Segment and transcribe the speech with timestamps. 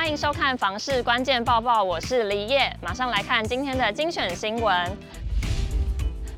[0.00, 4.74] 欢迎收看《房市关键报报》，我是黎叶，马上来看今天的精选新闻。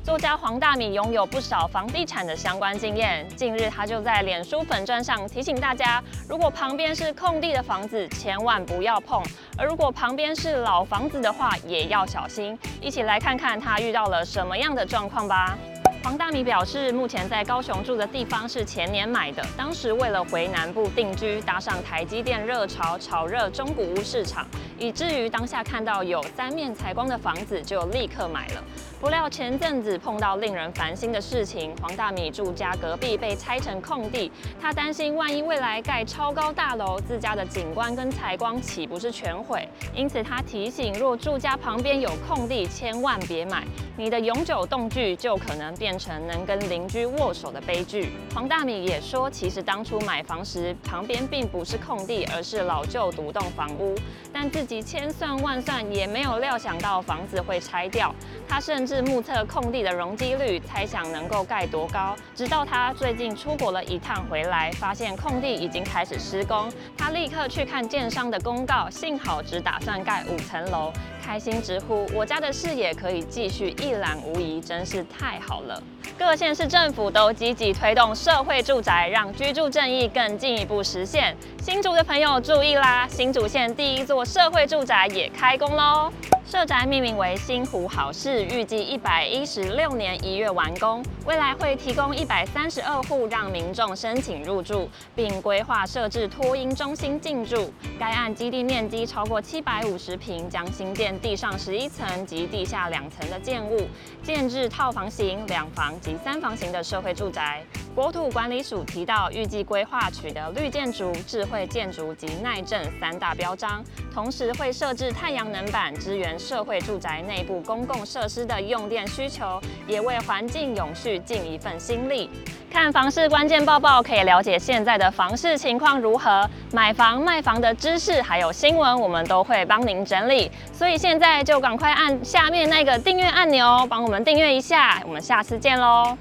[0.03, 9.23] 作家黄大米拥有不少房地产的相关经验，近日他就在脸书粉砖上提醒大家，如果旁边是空地的房子，千万不要碰；
[9.57, 12.59] 而如果旁边是老房子的话，也要小心。
[12.81, 15.57] 一起来看看他遇到了什么样的状况吧。
[16.03, 24.45] 黄大米表示，目前在高雄住的地方是前年买的，当时为了回南部定居，搭上台积电热潮，炒热中古屋市场，
[24.77, 28.61] 以至于当下看到有三面采光的房子，就立刻买了。
[28.99, 34.29] 不料前阵子碰到令人烦心的事情，黄大米住家隔壁被拆成空地，
[34.61, 39.65] 他担心万一未来盖超高大楼，自家的景观跟采光岂不是全毁？
[39.95, 43.65] 因此他提醒，若住家旁边有空地，千万别买，
[43.97, 48.09] 你的永久栋距就可能变成能跟邻居握手的悲剧。
[48.33, 53.95] 黄大米也说，其实当初买房时，旁边并不是空地，而是老旧独栋房屋。
[54.31, 58.13] 但自己千算万算，也没有料想到房子会拆掉。
[58.47, 62.15] 他甚至目测空地的容积率，猜想能够盖多高。
[62.35, 70.91] 直到他最近出国了一趟回来，发现空地已经开始施工，他立刻去看建商的公告，幸好只打算盖五层楼。
[71.25, 75.81] 开心直呼：“我家的视野可以继续一览无遗，真是太好了！”
[76.19, 81.35] 各县市政府都积极推动社会住宅，让居住正义更进一步实现。
[81.61, 86.11] 新竹的朋友注意啦，新竹县第一座社会住宅也开工喽！
[86.53, 97.73] 社宅命名为新湖好事，预计一百一十六年一月完工，未来会提供一百三十二户让民众申请入住，并规划设置托婴中心进驻。
[97.99, 103.87] 该案基地面积超过七百五十坪，将新建地上十一层及地下两层的建物，
[104.21, 107.63] 建置套房型、两房及三房型的社会住宅。
[107.95, 122.31] 国土管理署提到，预计规划取得绿建筑、智慧建筑及耐震三大标章，同时会设置太阳能板，支援社会住宅内部公共设施的用电需求，也为环境永续尽一份心力。
[122.71, 130.51] 看房市关键报报，可以了解现在的房市情况如何，买房卖房的知识还有新闻，我们都会帮您整理。
[130.71, 134.99] 所以现在就赶快按下面那个订阅按钮，帮我们订阅一下。
[135.05, 136.17] 我们下次见喽！